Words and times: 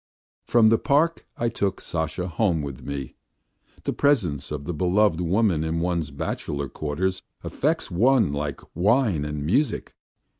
From 0.47 0.69
the 0.69 0.79
park 0.79 1.27
I 1.37 1.47
took 1.47 1.79
Sasha 1.79 2.27
home 2.27 2.63
with 2.63 2.81
me. 2.81 3.13
The 3.83 3.93
presence 3.93 4.51
of 4.51 4.65
the 4.65 4.73
beloved 4.73 5.21
woman 5.21 5.63
in 5.63 5.79
one's 5.79 6.09
bachelor 6.09 6.69
quarters 6.69 7.21
affects 7.43 7.91
one 7.91 8.33
like 8.33 8.61
wine 8.75 9.23
and 9.25 9.45
music. 9.45 9.93